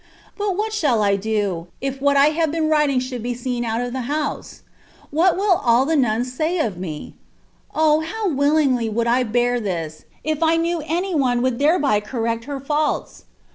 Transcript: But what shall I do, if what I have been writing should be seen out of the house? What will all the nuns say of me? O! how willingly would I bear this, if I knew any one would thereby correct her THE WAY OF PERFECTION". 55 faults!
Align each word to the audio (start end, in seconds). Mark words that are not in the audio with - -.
But 0.35 0.57
what 0.57 0.73
shall 0.73 1.03
I 1.03 1.15
do, 1.15 1.67
if 1.79 2.01
what 2.01 2.17
I 2.17 2.29
have 2.29 2.51
been 2.51 2.67
writing 2.69 2.99
should 2.99 3.21
be 3.21 3.35
seen 3.35 3.63
out 3.63 3.81
of 3.81 3.93
the 3.93 4.01
house? 4.09 4.63
What 5.11 5.37
will 5.37 5.57
all 5.63 5.85
the 5.85 5.95
nuns 5.95 6.33
say 6.33 6.57
of 6.57 6.75
me? 6.75 7.13
O! 7.75 7.99
how 7.99 8.27
willingly 8.27 8.89
would 8.89 9.05
I 9.05 9.21
bear 9.21 9.59
this, 9.59 10.05
if 10.23 10.41
I 10.41 10.55
knew 10.57 10.81
any 10.87 11.13
one 11.13 11.43
would 11.43 11.59
thereby 11.59 11.99
correct 11.99 12.45
her 12.45 12.53
THE 12.53 12.59
WAY 12.61 12.63
OF 12.63 12.63
PERFECTION". 12.63 12.65
55 12.65 12.65
faults! 12.67 13.25